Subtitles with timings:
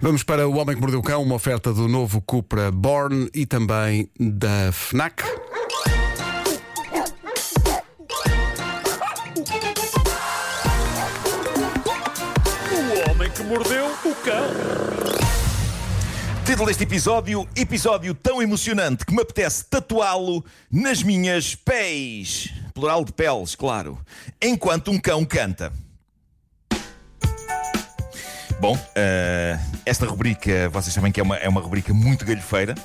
[0.00, 3.44] Vamos para O Homem que Mordeu o Cão, uma oferta do novo Cupra Born e
[3.44, 5.22] também da FNAC.
[12.70, 14.46] O homem que mordeu o cão.
[16.46, 22.52] Título deste episódio: Episódio tão emocionante que me apetece tatuá-lo nas minhas pés.
[22.72, 23.98] Plural de peles, claro.
[24.40, 25.72] Enquanto um cão canta.
[28.62, 32.76] Bom, uh, esta rubrica, vocês sabem que é uma, é uma rubrica muito galhofeira,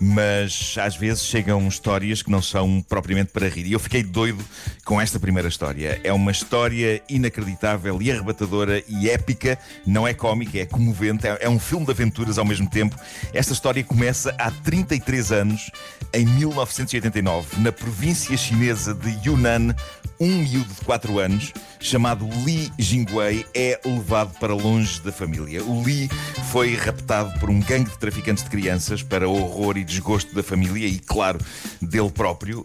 [0.00, 3.66] mas às vezes chegam histórias que não são propriamente para rir.
[3.66, 4.42] E eu fiquei doido
[4.82, 6.00] com esta primeira história.
[6.02, 11.50] É uma história inacreditável e arrebatadora e épica, não é cómica, é comovente, é, é
[11.50, 12.96] um filme de aventuras ao mesmo tempo.
[13.34, 15.70] Esta história começa há 33 anos,
[16.14, 19.74] em 1989, na província chinesa de Yunnan,
[20.20, 25.64] um miúdo de 4 anos, chamado Li Jingwei, é levado para longe da família.
[25.64, 26.10] O Li
[26.50, 30.86] foi raptado por um gangue de traficantes de crianças para horror e desgosto da família
[30.86, 31.38] e, claro,
[31.80, 32.62] dele próprio.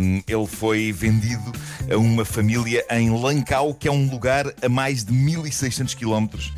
[0.00, 1.52] Um, ele foi vendido
[1.88, 6.52] a uma família em Lancau, que é um lugar a mais de 1600 quilómetros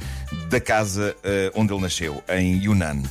[0.49, 3.03] da casa uh, onde ele nasceu, em Yunnan.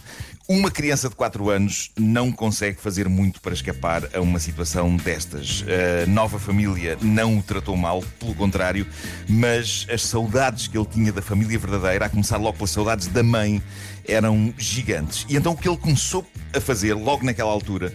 [0.49, 5.65] Uma criança de 4 anos não consegue fazer muito para escapar a uma situação destas.
[6.03, 8.87] A nova família não o tratou mal, pelo contrário,
[9.27, 13.21] mas as saudades que ele tinha da família verdadeira, a começar logo pelas saudades da
[13.21, 13.61] mãe,
[14.07, 15.25] eram gigantes.
[15.27, 16.25] E então o que ele começou
[16.55, 17.93] a fazer, logo naquela altura,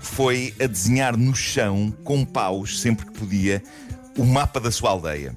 [0.00, 3.62] foi a desenhar no chão, com paus, sempre que podia,
[4.18, 5.32] o mapa da sua aldeia.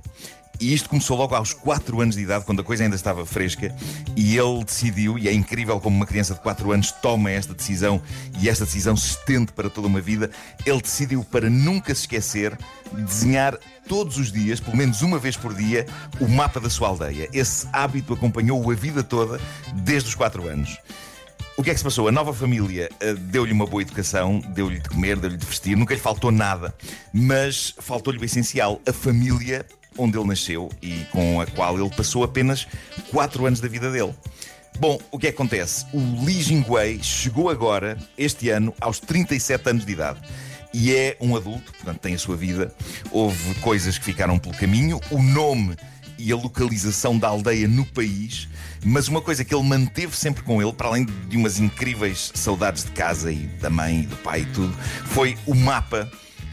[0.60, 3.74] E isto começou logo aos 4 anos de idade, quando a coisa ainda estava fresca,
[4.16, 8.02] e ele decidiu, e é incrível como uma criança de 4 anos toma esta decisão
[8.42, 10.30] e esta decisão se estende para toda uma vida.
[10.66, 12.58] Ele decidiu, para nunca se esquecer,
[12.92, 15.86] desenhar todos os dias, pelo menos uma vez por dia,
[16.20, 17.30] o mapa da sua aldeia.
[17.32, 19.40] Esse hábito acompanhou-o a vida toda,
[19.74, 20.78] desde os 4 anos.
[21.60, 22.08] O que é que se passou?
[22.08, 25.94] A nova família uh, deu-lhe uma boa educação, deu-lhe de comer, deu-lhe de vestir, nunca
[25.94, 26.74] lhe faltou nada,
[27.12, 29.66] mas faltou-lhe o essencial: a família
[30.00, 32.68] onde ele nasceu e com a qual ele passou apenas
[33.12, 34.16] 4 anos da vida dele.
[34.80, 35.86] Bom, o que é que acontece?
[35.94, 40.20] O Li Jingwei chegou agora, este ano, aos 37 anos de idade.
[40.74, 42.74] E é um adulto, portanto tem a sua vida.
[43.12, 45.02] Houve coisas que ficaram pelo caminho.
[45.12, 45.76] O nome
[46.18, 48.48] e a localização da aldeia no país,
[48.84, 52.84] mas uma coisa que ele manteve sempre com ele, para além de umas incríveis saudades
[52.84, 54.74] de casa e da mãe e do pai e tudo,
[55.06, 56.12] foi o mapa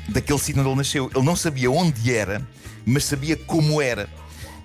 [0.08, 1.10] daquele sítio onde ele nasceu.
[1.14, 2.46] Ele não sabia onde era,
[2.84, 4.08] mas sabia como era.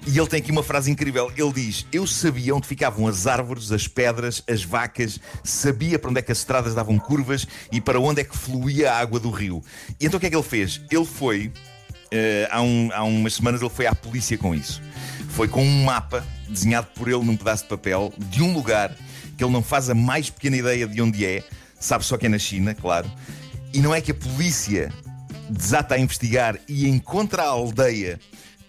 [0.05, 1.31] E ele tem aqui uma frase incrível.
[1.37, 6.19] Ele diz: Eu sabia onde ficavam as árvores, as pedras, as vacas, sabia para onde
[6.19, 9.29] é que as estradas davam curvas e para onde é que fluía a água do
[9.29, 9.63] rio.
[9.99, 10.81] E então o que é que ele fez?
[10.89, 14.81] Ele foi, uh, há, um, há umas semanas, ele foi à polícia com isso.
[15.29, 18.95] Foi com um mapa desenhado por ele num pedaço de papel de um lugar
[19.37, 21.43] que ele não faz a mais pequena ideia de onde é,
[21.79, 23.09] sabe só que é na China, claro.
[23.73, 24.91] E não é que a polícia
[25.51, 28.19] desata a investigar e encontra a aldeia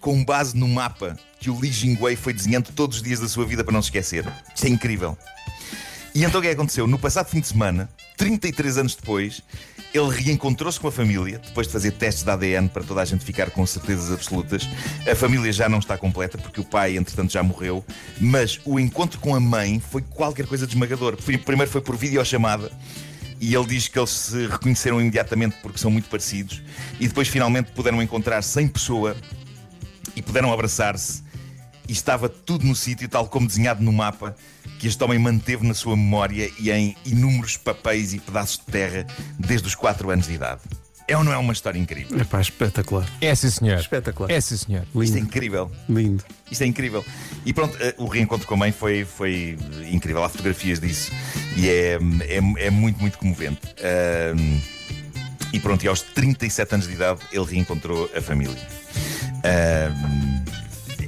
[0.01, 3.47] com base no mapa que o Li Jingwei foi desenhando todos os dias da sua
[3.47, 4.25] vida para não se esquecer.
[4.55, 5.17] Isto é incrível.
[6.15, 6.87] E então o que é aconteceu?
[6.87, 9.43] No passado fim de semana, 33 anos depois,
[9.95, 13.25] ele reencontrou-se com a família, depois de fazer testes de ADN para toda a gente
[13.25, 14.69] ficar com certezas absolutas.
[15.11, 17.85] A família já não está completa, porque o pai, entretanto, já morreu.
[18.21, 21.17] Mas o encontro com a mãe foi qualquer coisa de esmagador.
[21.17, 22.71] Primeiro foi por videochamada
[23.43, 26.63] e ele diz que eles se reconheceram imediatamente porque são muito parecidos
[27.01, 29.17] e depois finalmente puderam encontrar-se em pessoa
[30.15, 31.25] e puderam abraçar-se
[31.89, 34.37] e estava tudo no sítio, tal como desenhado no mapa
[34.79, 39.05] que este homem manteve na sua memória e em inúmeros papéis e pedaços de terra
[39.37, 40.61] desde os 4 anos de idade.
[41.09, 42.19] É ou não é uma história incrível?
[42.21, 43.07] É pá, espetacular.
[43.21, 43.79] É sim, senhor.
[43.79, 44.31] Espetacular.
[44.31, 44.85] É sim, senhor.
[44.95, 45.71] Isto é incrível.
[45.89, 46.25] Lindo.
[46.51, 47.05] Isto é incrível.
[47.45, 49.59] E pronto, eh, o reencontro com a mãe foi, foi
[49.91, 50.23] incrível.
[50.23, 51.11] Há fotografias disso
[51.57, 51.99] e é,
[52.29, 53.61] é, é muito, muito comovente.
[54.37, 54.61] Um,
[55.53, 58.57] e pronto, e aos 37 anos de idade ele reencontrou a família.
[59.45, 60.43] Um,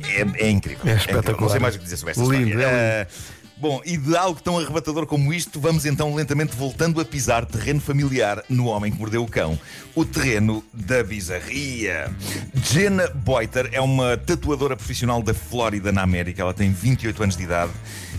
[0.07, 0.87] é, é, incrível.
[0.87, 1.41] É espetacular.
[1.41, 2.67] Não sei mais o que dizer sobre esta Lindo, história.
[2.67, 7.05] é Uh, Bom, e de algo tão arrebatador como isto, vamos então lentamente voltando a
[7.05, 9.59] pisar terreno familiar no Homem que Mordeu o Cão.
[9.95, 12.13] O terreno da bizarria.
[12.53, 16.43] Jenna Boiter é uma tatuadora profissional da Flórida, na América.
[16.43, 17.73] Ela tem 28 anos de idade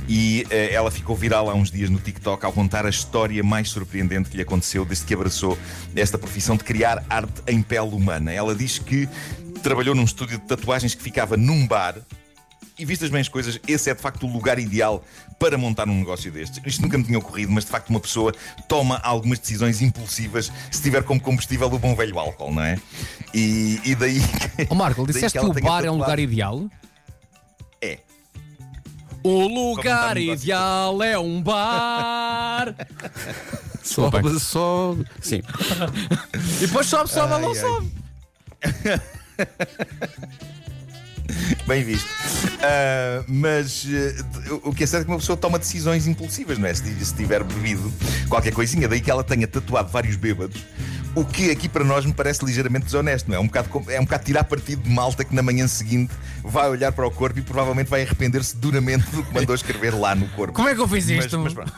[0.07, 3.69] e uh, ela ficou viral há uns dias no TikTok ao contar a história mais
[3.69, 5.57] surpreendente que lhe aconteceu desde que abraçou
[5.95, 8.31] esta profissão de criar arte em pele humana.
[8.31, 9.09] Ela diz que
[9.61, 11.95] trabalhou num estúdio de tatuagens que ficava num bar
[12.77, 15.03] e vistas bem as coisas, esse é de facto o lugar ideal
[15.39, 16.61] para montar um negócio destes.
[16.65, 18.33] Isto nunca me tinha ocorrido, mas de facto uma pessoa
[18.67, 22.79] toma algumas decisões impulsivas se tiver como combustível o bom velho álcool, não é?
[23.33, 24.19] E, e daí.
[24.69, 26.69] Ó Marco, disseste que o bar é um lugar ideal?
[27.81, 27.99] É.
[29.23, 32.75] O lugar um ideal é um bar.
[33.81, 35.05] Sobe, sobe.
[35.21, 35.43] Sim.
[36.59, 37.55] E depois sobe, sobe, ou não ai.
[37.55, 37.91] sobe.
[41.67, 42.07] Bem visto.
[42.61, 44.15] Ah, mas eh,
[44.63, 46.73] o que é certo é que uma pessoa toma decisões impulsivas, não é?
[46.73, 47.91] Se, se tiver bebido
[48.29, 50.61] qualquer coisinha, daí que ela tenha tatuado vários bêbados.
[51.15, 53.39] O que aqui para nós me parece ligeiramente desonesto, não é?
[53.39, 56.13] É um bocado, é um bocado tirar partido de malta que na manhã seguinte
[56.43, 60.13] vai olhar para o corpo e provavelmente vai arrepender-se duramente do que mandou escrever lá
[60.13, 60.53] no corpo.
[60.53, 61.39] Como é que eu fiz Mas- isto?
[61.39, 61.73] mas pronto.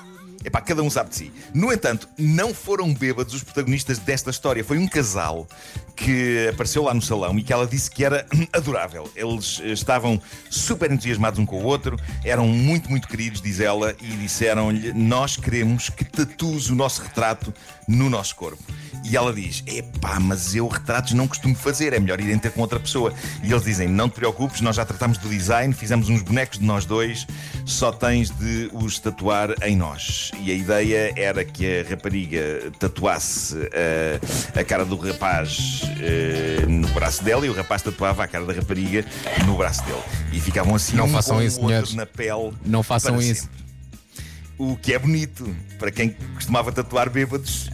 [0.48, 1.32] Epá, cada um sabe de si.
[1.54, 4.64] No entanto, não foram bêbados os protagonistas desta história.
[4.64, 5.46] Foi um casal
[5.94, 9.12] que apareceu lá no salão e que ela disse que era adorável.
[9.14, 14.08] Eles estavam super entusiasmados um com o outro, eram muito, muito queridos, diz ela, e
[14.16, 17.54] disseram-lhe: Nós queremos que tatues o nosso retrato
[17.86, 18.64] no nosso corpo.
[19.04, 22.62] E ela diz: Epá, mas eu retratos não costumo fazer, é melhor irem ter com
[22.62, 23.14] outra pessoa.
[23.44, 26.66] E eles dizem: Não te preocupes, nós já tratámos do design, fizemos uns bonecos de
[26.66, 27.28] nós dois,
[27.66, 30.32] só tens de os tatuar em nós.
[30.44, 34.20] E a ideia era que a rapariga tatuasse eh,
[34.56, 38.54] a cara do rapaz eh, no braço dela e o rapaz tatuava a cara da
[38.54, 39.04] rapariga
[39.46, 40.02] no braço dele.
[40.32, 42.54] E ficavam assim Não um façam com isso, outro na pele.
[42.66, 43.42] Não façam isso.
[43.44, 43.68] sempre.
[44.58, 47.70] O que é bonito para quem costumava tatuar bêbados.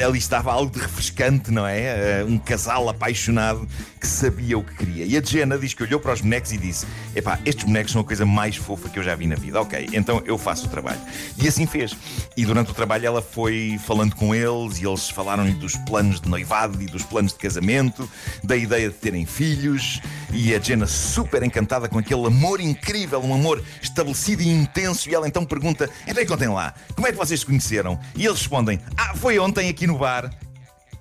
[0.00, 2.20] Ali estava algo de refrescante, não é?
[2.20, 3.68] Eh, Um casal apaixonado
[4.04, 5.06] que sabia o que queria.
[5.06, 6.86] E a Jenna diz que olhou para os bonecos e disse:
[7.16, 9.58] Epá, estes bonecos são a coisa mais fofa que eu já vi na vida.
[9.58, 11.00] Ok, então eu faço o trabalho.
[11.38, 11.96] E assim fez.
[12.36, 16.28] E durante o trabalho ela foi falando com eles e eles falaram-lhe dos planos de
[16.28, 18.08] noivado e dos planos de casamento,
[18.42, 20.02] da ideia de terem filhos.
[20.30, 25.08] E a Jenna, super encantada com aquele amor incrível, um amor estabelecido e intenso.
[25.08, 27.98] E ela então pergunta: Então contem lá, como é que vocês se conheceram?
[28.14, 30.30] E eles respondem: Ah, foi ontem aqui no bar.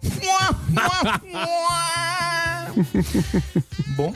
[3.95, 4.13] Bom,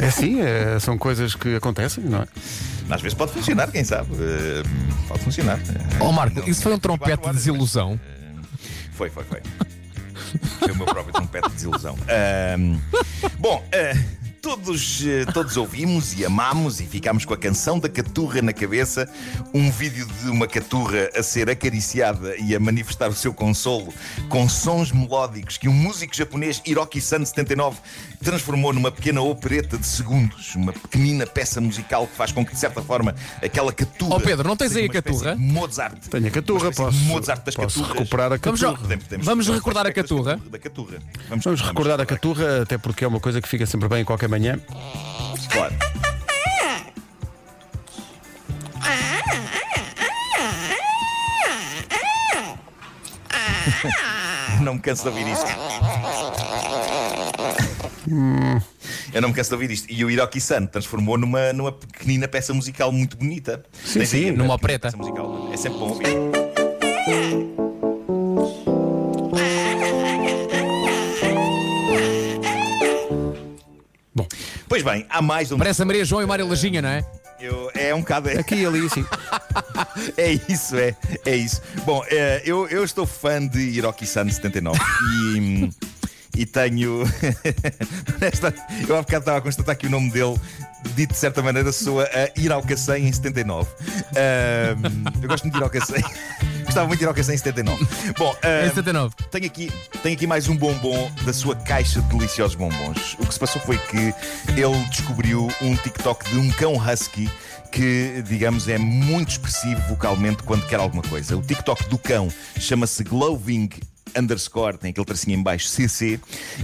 [0.00, 2.26] É assim, é, são coisas que acontecem, não é?
[2.90, 4.10] às vezes pode funcionar, quem sabe?
[4.12, 4.62] Hum,
[5.08, 5.58] pode funcionar.
[6.00, 7.98] Ó Hum, Marco, não- isso foi um trompete de desilusão.
[8.92, 9.40] Foi, foi, foi.
[10.58, 11.96] Foi o meu próprio trompete de desilusão.
[12.08, 12.78] Ahm,
[13.38, 13.98] bom, ah,
[14.42, 19.08] todos, eh, todos ouvimos e amamos e ficámos com a canção da caturra na cabeça.
[19.54, 23.94] Um vídeo de uma caturra a ser acariciada e a manifestar o seu consolo
[24.28, 27.78] com sons melódicos que um músico japonês, Hiroki-san 79,
[28.20, 30.56] transformou numa pequena opereta de segundos.
[30.56, 34.16] Uma pequenina peça musical que faz com que, de certa forma, aquela caturra.
[34.16, 35.36] Ó, Pedro, não tens aí a caturra?
[35.36, 36.08] Mozart.
[36.10, 37.98] Tenho a caturra, posso, Mozart das posso caturras.
[38.00, 38.68] recuperar a Vamos caturra.
[38.72, 40.40] ao- Podemos- podemos- Vamos podemos recordar a caturra?
[40.50, 40.98] Da caturra.
[41.28, 44.04] Vamos, Vamos recordar a caturra, até porque é uma coisa que fica sempre bem em
[44.04, 44.58] qualquer manhã.
[45.50, 45.74] Claro.
[54.62, 55.46] Não me canso de ouvir isto.
[59.12, 59.92] Eu não me canso de ouvir isto.
[59.92, 63.62] E o Hiroki-san transformou numa, numa pequenina peça musical muito bonita.
[63.84, 64.58] Sim, Tens sim, numa
[64.96, 65.50] musical.
[65.52, 66.06] É sempre bom ouvir.
[74.72, 75.58] Pois bem, há mais um.
[75.58, 77.04] Parece a Maria João e o Mário Lajinha, não é?
[77.38, 78.30] Eu- é um bocado.
[78.30, 79.04] aqui e ali, sim.
[80.16, 80.96] É isso, é,
[81.26, 81.60] é isso.
[81.84, 84.80] Bom, eh, eu, eu estou fã de Hiroki-san 79
[85.36, 85.70] e,
[86.40, 87.04] e tenho.
[88.18, 88.54] Nesta,
[88.88, 90.40] eu há bocado estava a constatar que o nome dele,
[90.94, 93.68] dito de certa maneira, soa a Irauka-san em 79.
[94.16, 96.00] Ahm, eu gosto muito de Irauka-san.
[96.72, 97.86] Gostava muito de Irauka-san em 79.
[98.16, 99.14] Bom, Em ahm, 79.
[99.30, 99.70] tenho aqui,
[100.02, 103.14] tenho aqui mais um bombom da sua caixa de deliciosos bombons.
[103.18, 104.14] O que se passou foi que
[104.58, 107.30] ele descobriu um TikTok de um cão husky
[107.70, 111.36] que, digamos, é muito expressivo vocalmente quando quer alguma coisa.
[111.36, 113.68] O TikTok do cão chama-se Gloving
[114.16, 116.18] underscore, tem aquele tracinho em baixo, CC,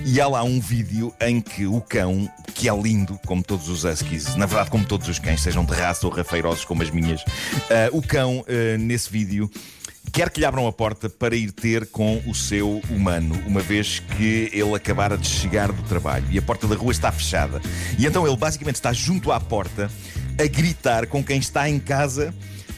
[0.07, 3.85] e há lá um vídeo em que o cão, que é lindo, como todos os
[3.85, 7.23] huskies, na verdade como todos os cães, sejam de raça ou rafeirosos como as minhas,
[7.71, 9.51] ah, o cão, ah, nesse vídeo,
[10.19, 14.01] quer que lhe abram a porta para ir ter com o seu humano, uma vez
[14.01, 17.63] que ele acabara de chegar do trabalho e a porta da rua está fechada.
[17.97, 19.89] E então ele basicamente está junto à porta
[20.37, 22.35] a gritar com quem está em casa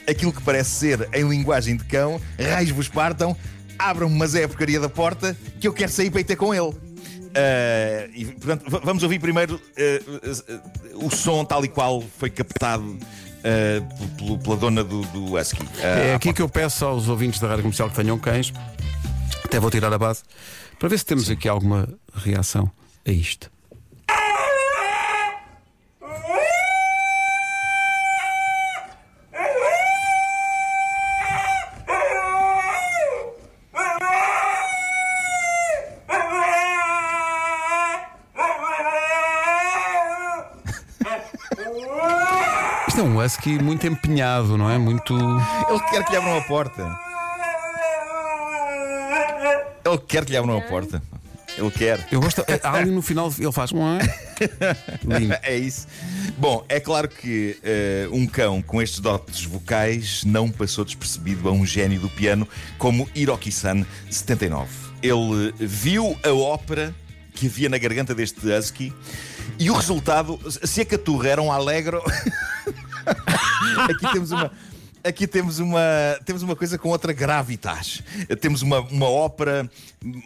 [0.06, 3.34] aquilo que parece ser, em linguagem de cão, raios vos partam,
[3.78, 6.54] abram-me, mas é a porcaria da porta que eu quero sair para ir ter com
[6.54, 6.76] ele.
[7.34, 10.20] Ah, e, portanto, va- vamos ouvir primeiro ah,
[10.52, 12.98] ah, o som tal e qual foi captado
[13.44, 13.82] ah,
[14.16, 15.62] pelo- pela dona do, do Husky.
[15.82, 18.52] Ah, É à aqui que eu peço aos ouvintes da rádio comercial que tenham cães,
[19.44, 20.22] até vou tirar a base,
[20.78, 22.70] para ver se temos aqui alguma reação
[23.06, 23.50] a isto.
[43.02, 44.78] um husky muito empenhado, não é?
[44.78, 45.14] Muito.
[45.14, 46.98] Ele quer que lhe abram a porta.
[49.84, 51.02] Ele quer que lhe abram a porta.
[51.56, 52.06] Ele quer.
[52.10, 52.44] Eu gosto.
[52.62, 53.70] há Ali no final ele faz.
[53.70, 55.34] Lindo.
[55.42, 55.86] É isso.
[56.38, 61.52] Bom, é claro que eh, um cão com estes dotes vocais não passou despercebido a
[61.52, 62.48] um gênio do piano
[62.78, 64.70] como Hiroki-san 79.
[65.02, 66.94] Ele viu a ópera
[67.34, 68.92] que havia na garganta deste husky
[69.58, 72.02] e o resultado, se a caturra era um alegro,
[73.88, 74.50] aqui temos uma.
[75.02, 75.80] Aqui temos uma,
[76.26, 78.02] temos uma coisa com outra gravitas.
[78.38, 79.70] Temos uma, uma ópera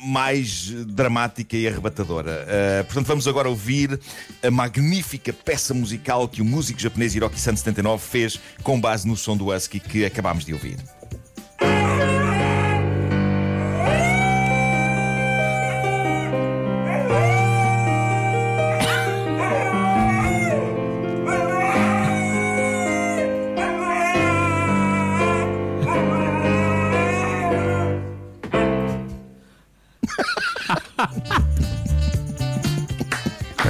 [0.04, 2.44] mais dramática e arrebatadora.
[2.44, 4.00] Uh, portanto, vamos agora ouvir
[4.42, 9.36] a magnífica peça musical que o músico japonês Hiroki-san 79 fez com base no som
[9.36, 10.76] do Husky que acabámos de ouvir.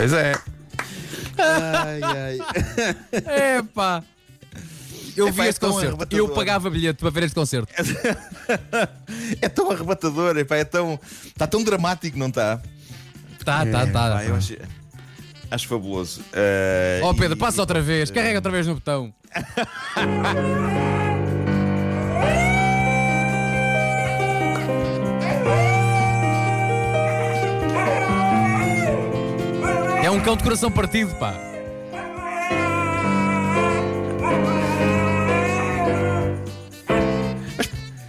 [0.04, 0.34] Pois é.
[1.38, 2.38] Ai, ai.
[3.58, 4.04] Epá.
[5.16, 6.06] Eu Epá, vi é este tão concerto.
[6.14, 7.72] Eu pagava bilhete para ver este concerto.
[9.40, 11.00] É tão arrebatador, epá, é tão.
[11.24, 12.60] Está tão dramático, não está?
[13.46, 14.18] Tá, tá, tá.
[14.18, 14.58] Ah, eu acho,
[15.50, 16.20] acho fabuloso.
[16.20, 18.10] Uh, Ó Pedro, e- passa outra vez.
[18.10, 19.14] Carrega outra vez no botão.
[30.24, 31.34] cão de coração partido, pá.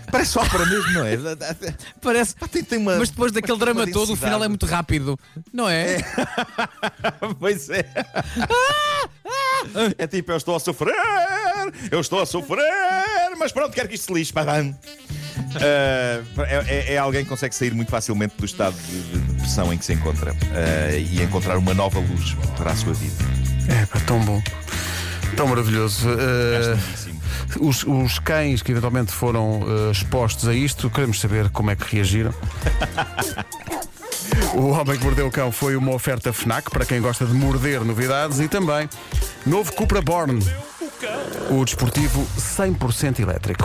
[0.09, 1.17] Parece ópera mesmo, não é?
[1.99, 2.35] Parece.
[2.49, 5.19] Tem, tem uma, Mas depois daquele drama todo, o final é muito rápido.
[5.51, 5.97] Não é?
[7.37, 7.85] Pois é.
[9.97, 10.95] É tipo, eu estou a sofrer,
[11.91, 12.63] eu estou a sofrer,
[13.37, 14.31] mas pronto, quero que isto se lixe.
[14.31, 14.61] pá, pá.
[15.61, 19.71] Ah, é, é- é alguém que consegue sair muito facilmente do estado de, de depressão
[19.73, 23.23] em que se encontra ah, e encontrar uma nova luz para a sua vida.
[23.67, 24.41] É pá, tão bom.
[25.35, 26.07] Tão maravilhoso.
[26.09, 31.75] Uh, os, os cães que eventualmente foram uh, expostos a isto, queremos saber como é
[31.75, 32.33] que reagiram.
[34.55, 37.81] O Homem que Mordeu o Cão foi uma oferta FNAC para quem gosta de morder
[37.83, 38.89] novidades e também
[39.45, 40.39] novo Cupra Born,
[41.51, 43.63] o desportivo 100% elétrico.